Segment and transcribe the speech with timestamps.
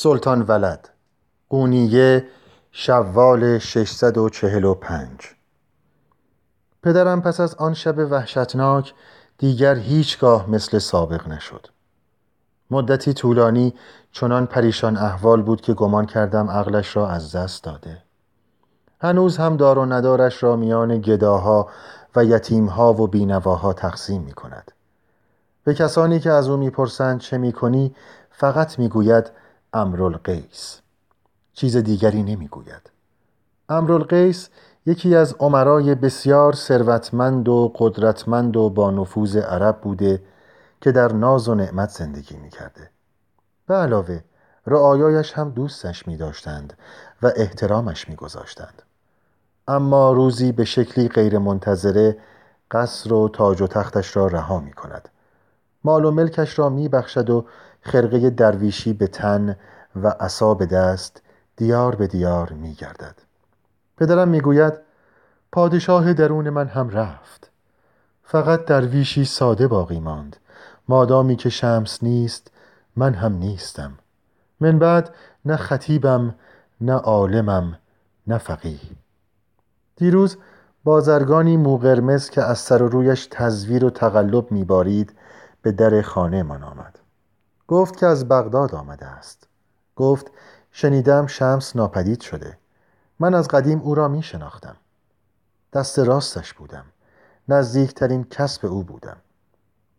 [0.00, 0.88] سلطان ولد
[1.48, 2.26] قونیه
[2.72, 5.08] شوال 645
[6.82, 8.94] پدرم پس از آن شب وحشتناک
[9.38, 11.66] دیگر هیچگاه مثل سابق نشد.
[12.70, 13.74] مدتی طولانی
[14.12, 18.02] چنان پریشان احوال بود که گمان کردم عقلش را از دست داده.
[19.00, 21.68] هنوز هم دار و ندارش را میان گداها
[22.16, 24.72] و یتیمها و بینواها تقسیم می کند
[25.64, 27.94] به کسانی که از او می‌پرسند چه می‌کنی
[28.30, 29.30] فقط می‌گوید
[29.72, 30.80] امرالقیس.
[31.52, 32.90] چیز دیگری نمی‌گوید.
[33.68, 34.48] امرالقیس
[34.86, 40.22] یکی از عمرای بسیار ثروتمند و قدرتمند و با نفوذ عرب بوده
[40.80, 42.90] که در ناز و نعمت زندگی می‌کرده.
[43.66, 44.20] به علاوه
[44.66, 46.72] رعایایش هم دوستش می داشتند
[47.22, 48.82] و احترامش می گذاشتند.
[49.68, 52.16] اما روزی به شکلی غیر منتظره
[52.70, 55.08] قصر و تاج و تختش را رها می کند
[55.84, 57.44] مال و ملکش را می بخشد و
[57.88, 59.56] خرقه درویشی به تن
[59.96, 61.22] و عصا به دست
[61.56, 63.14] دیار به دیار می گردد.
[63.96, 64.72] پدرم می گوید
[65.52, 67.50] پادشاه درون من هم رفت.
[68.22, 70.36] فقط درویشی ساده باقی ماند.
[70.88, 72.50] مادامی که شمس نیست
[72.96, 73.92] من هم نیستم.
[74.60, 75.14] من بعد
[75.44, 76.34] نه خطیبم
[76.80, 77.78] نه عالمم
[78.26, 78.80] نه فقیه.
[79.96, 80.36] دیروز
[80.84, 85.12] بازرگانی موقرمز که از سر و رویش تزویر و تقلب میبارید
[85.62, 86.97] به در خانه من آمد.
[87.68, 89.46] گفت که از بغداد آمده است.
[89.96, 90.30] گفت
[90.72, 92.58] شنیدم شمس ناپدید شده.
[93.18, 94.76] من از قدیم او را می شناختم.
[95.72, 96.84] دست راستش بودم.
[97.48, 99.16] نزدیکترین کسب او بودم.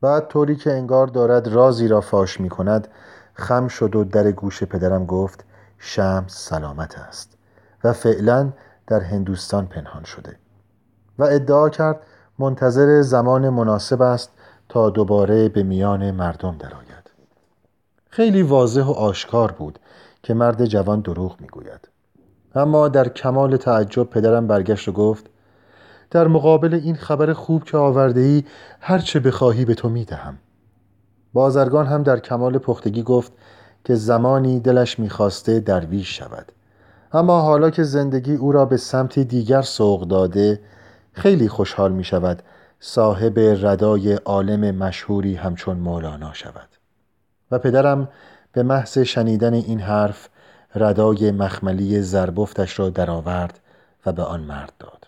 [0.02, 2.88] بعد طوری که انگار دارد رازی را فاش می کند
[3.34, 5.46] خم شد و در گوش پدرم گفت
[5.78, 7.38] شمس سلامت است
[7.84, 8.52] و فعلا
[8.88, 10.36] در هندوستان پنهان شده.
[11.20, 12.00] و ادعا کرد
[12.40, 14.30] منتظر زمان مناسب است
[14.70, 16.99] تا دوباره به میان مردم درآید.
[18.10, 19.80] خیلی واضح و آشکار بود
[20.24, 21.90] که مرد جوان دروغ می‌گوید.
[22.56, 25.26] اما در کمال تعجب پدرم برگشت و گفت
[26.12, 28.44] در مقابل این خبر خوب که آورده ای
[28.80, 30.38] هر چه بخواهی به تو می‌دهم.
[31.34, 33.32] بازرگان هم در کمال پختگی گفت
[33.86, 36.52] که زمانی دلش می‌خواسته درویش شود.
[37.14, 40.60] اما حالا که زندگی او را به سمت دیگر سوق داده
[41.12, 42.44] خیلی خوشحال می شود
[42.80, 46.79] صاحب ردای عالم مشهوری همچون مولانا شود.
[47.52, 48.10] و پدرم
[48.52, 50.30] به محض شنیدن این حرف
[50.76, 53.60] ردای مخملی زربفتش را درآورد
[54.06, 55.08] و به آن مرد داد.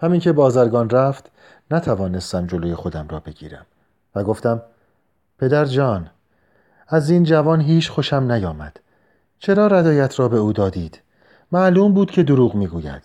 [0.00, 1.30] همین که بازرگان رفت
[1.70, 3.66] نتوانستم جلوی خودم را بگیرم
[4.14, 4.62] و گفتم
[5.38, 6.10] پدر جان
[6.88, 8.80] از این جوان هیچ خوشم نیامد.
[9.38, 11.00] چرا ردایت را به او دادید؟
[11.52, 13.02] معلوم بود که دروغ می‌گوید.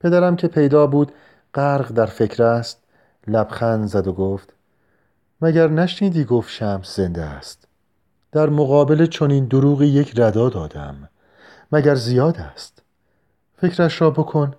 [0.00, 1.12] پدرم که پیدا بود
[1.54, 2.82] غرق در فکر است
[3.26, 4.52] لبخند زد و گفت
[5.44, 7.68] مگر نشنیدی گفت شمس زنده است؟
[8.32, 11.08] در مقابل چنین دروغی یک ردا دادم.
[11.72, 12.82] مگر زیاد است؟
[13.56, 14.54] فکرش را بکن.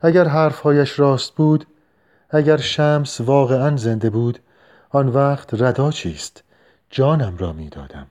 [0.00, 1.66] اگر حرفهایش راست بود
[2.30, 4.38] اگر شمس واقعا زنده بود
[4.90, 6.42] آن وقت ردا چیست؟
[6.90, 8.06] جانم را می‌دادم.